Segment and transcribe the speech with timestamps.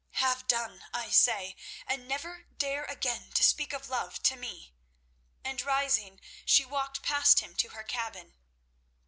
[0.13, 1.55] Have done, I say,
[1.85, 4.73] and never dare again to speak of love to me,"
[5.43, 8.33] and rising, she walked past him to her cabin.